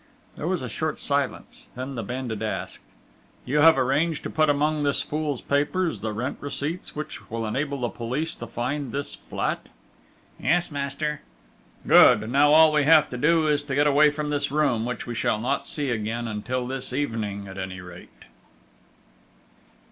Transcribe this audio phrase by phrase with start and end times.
[0.35, 2.81] There was a short silence, then the bandit asked:
[3.45, 7.81] "You have arranged to put among this fool's papers the rent receipts, which will enable
[7.81, 9.69] the police to find this flat?"
[10.39, 11.21] "Yes, master!"
[11.85, 12.31] "Good!
[12.31, 15.13] Now all we have to do, is to get away from this room, which we
[15.13, 16.27] shall not see again...
[16.27, 18.09] until this evening at any rate!"